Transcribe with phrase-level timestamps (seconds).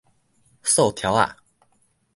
[0.63, 1.35] 溯柱仔